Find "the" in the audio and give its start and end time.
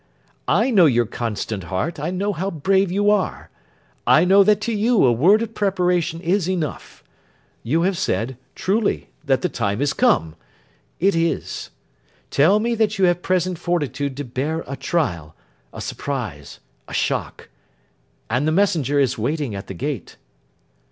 9.43-9.47, 18.47-18.51, 19.67-19.75